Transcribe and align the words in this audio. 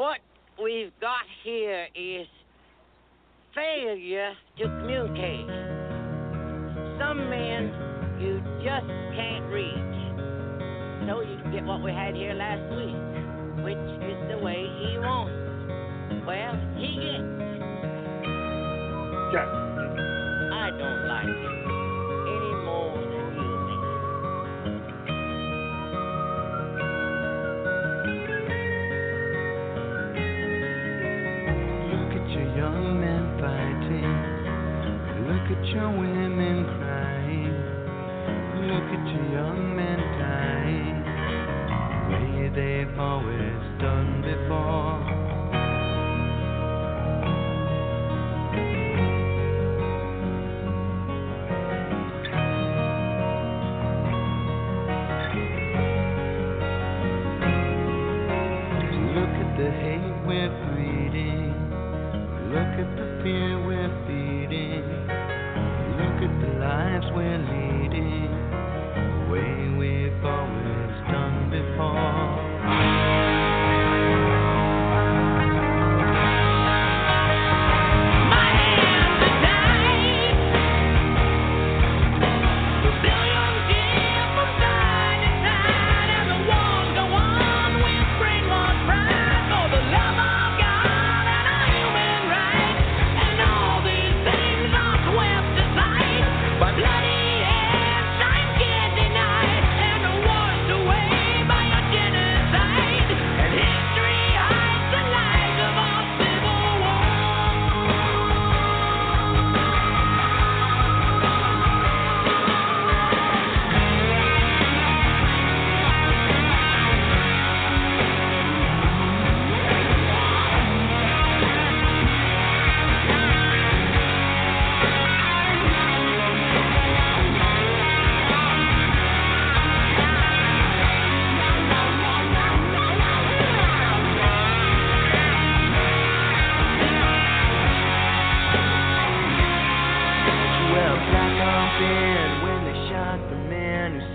what 0.00 0.18
we've 0.64 0.92
got 0.98 1.28
here 1.44 1.86
is 1.94 2.26
failure 3.54 4.32
to 4.56 4.64
communicate. 4.64 5.44
Some 6.98 7.28
men 7.28 7.68
you 8.18 8.40
just 8.64 8.88
can't 9.12 9.44
reach. 9.52 9.76
So 11.06 11.20
you 11.20 11.36
get 11.52 11.64
what 11.66 11.82
we 11.82 11.90
had 11.90 12.14
here 12.14 12.32
last 12.32 12.64
week, 12.72 12.96
which 13.62 13.76
is 13.76 14.16
the 14.30 14.38
way 14.42 14.64
he 14.80 14.96
wants. 14.96 15.36
Well, 16.26 16.56
he 16.78 16.96
gets. 16.96 17.50
Jack. 19.34 19.69
Your 35.72 35.90
women 35.90 36.64
crying. 36.78 37.54
Look 38.66 38.88
at 38.90 39.06
your 39.06 39.26
young 39.32 39.76
men 39.76 39.98
dying. 40.18 40.98
The 42.10 42.16
way 42.26 42.48
they've 42.48 42.98
always 42.98 43.80
done 43.80 44.22
before. 44.22 45.19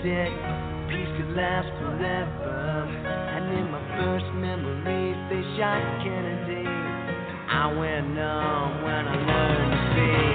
Peace 0.06 1.10
could 1.18 1.34
last 1.34 1.66
forever. 1.82 2.86
And 3.34 3.58
in 3.58 3.72
my 3.72 3.82
first 3.98 4.30
memories, 4.38 5.18
they 5.34 5.42
shot 5.58 5.82
Kennedy. 6.06 6.62
I 6.62 7.74
went 7.74 8.14
numb 8.14 8.84
when 8.86 9.04
I 9.10 9.18
learned 9.18 9.72
to 9.74 9.82
see, 9.98 10.35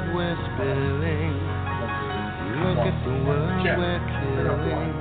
blood 0.00 0.14
we're 0.14 0.36
spilling. 0.54 1.34
Look 2.62 2.78
at 2.78 3.04
the 3.04 3.10
world 3.26 3.64
we're 3.78 4.00
killing. 4.20 4.97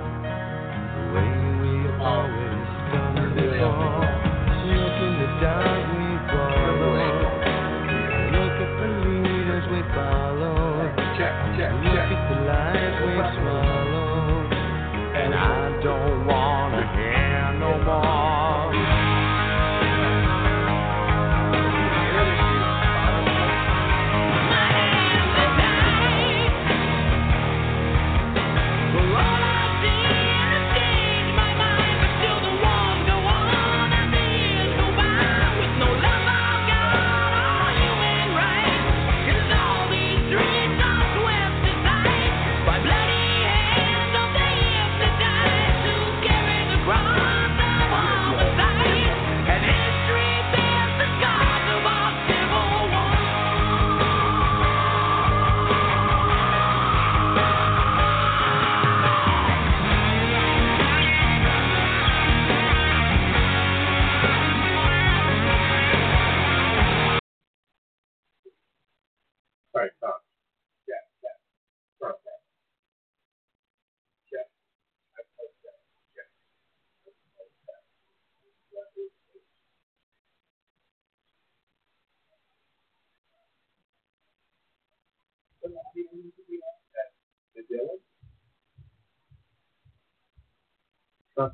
Not. 91.37 91.51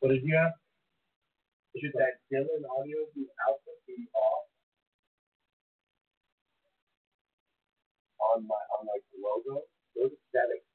What 0.00 0.10
did 0.10 0.22
you 0.24 0.36
ask? 0.36 0.56
Should 1.78 1.92
that 1.94 2.22
Dylan 2.32 2.64
audio 2.70 3.06
be 3.14 3.26
output 3.48 3.78
be 3.86 4.08
off? 4.16 4.46
On 8.34 8.46
my 8.46 8.62
on 8.78 8.86
like 8.86 9.04
the 9.12 9.18
logo? 9.22 9.62
Go 9.96 10.08
to 10.08 10.16
settings. 10.32 10.69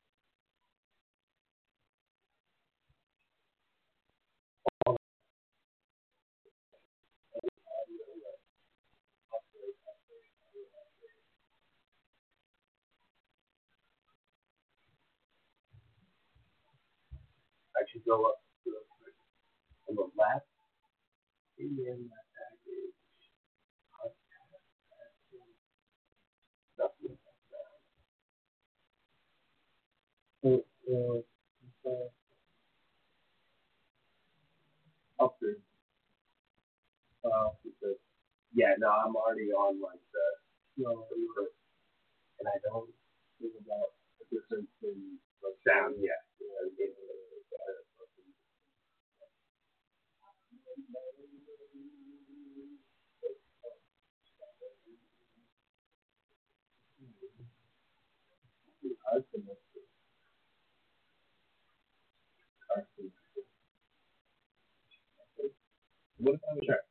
Should 17.92 18.06
go 18.06 18.24
up 18.26 18.40
real 18.66 18.82
quick. 19.00 19.16
On 19.90 19.96
the 19.96 20.08
left. 20.18 20.48
Uh, 37.26 37.50
yeah, 38.56 38.76
no, 38.80 38.90
I'm 38.90 39.16
already 39.16 39.52
on 39.52 39.82
like 39.82 40.00
the, 40.14 40.26
no, 40.84 41.06
and 42.40 42.48
I 42.48 42.58
don't 42.64 42.90
think 43.42 43.54
about 43.66 43.94
the 44.20 44.26
difference 44.32 44.72
in 44.84 45.20
the 45.42 45.52
sound 45.68 45.96
yet. 46.00 46.24
You 46.40 46.48
know, 46.50 47.15
What 66.20 66.36
about 66.36 66.64
check? 66.68 66.84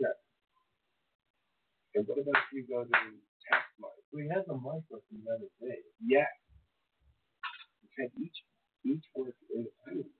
Check. 0.00 0.16
And 1.94 2.06
what 2.08 2.18
about 2.18 2.42
you 2.52 2.66
go 2.68 2.84
to 2.84 2.90
test 2.90 3.68
mic? 3.80 3.90
We 4.12 4.28
had 4.28 4.44
the 4.46 4.54
mic 4.54 4.84
with 4.90 5.02
the 5.10 5.20
other 5.32 5.50
day. 5.60 5.80
Yeah. 6.06 6.26
Okay, 7.86 8.10
each 8.22 8.38
each 8.84 9.04
work 9.16 9.34
independently. 9.54 10.12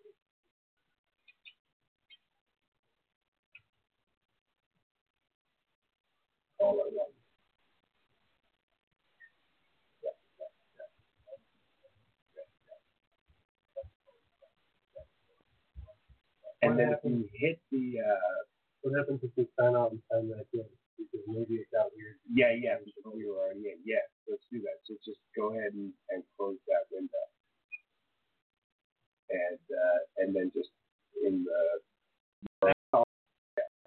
All 6.61 6.81
at 6.87 6.93
once. 6.93 7.15
And 16.63 16.79
then 16.79 16.93
if 16.93 17.01
you 17.05 17.29
hit 17.41 17.61
the 17.73 17.86
uh 18.01 18.39
what 18.83 18.99
happens 18.99 19.21
if 19.25 19.31
we 19.37 19.47
sign 19.59 19.77
out 19.77 19.93
and 19.93 20.03
sign 20.13 20.29
that 20.31 20.47
in? 20.55 20.67